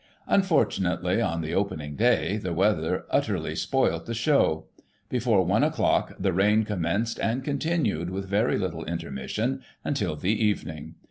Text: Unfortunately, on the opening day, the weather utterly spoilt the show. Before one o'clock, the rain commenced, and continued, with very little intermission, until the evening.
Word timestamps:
Unfortunately, 0.25 1.21
on 1.21 1.41
the 1.41 1.53
opening 1.53 1.95
day, 1.95 2.37
the 2.37 2.53
weather 2.55 3.05
utterly 3.11 3.53
spoilt 3.55 4.07
the 4.07 4.15
show. 4.15 4.65
Before 5.09 5.45
one 5.45 5.63
o'clock, 5.63 6.15
the 6.19 6.33
rain 6.33 6.63
commenced, 6.63 7.19
and 7.19 7.43
continued, 7.43 8.09
with 8.09 8.27
very 8.27 8.57
little 8.57 8.83
intermission, 8.85 9.61
until 9.85 10.15
the 10.15 10.43
evening. 10.43 10.95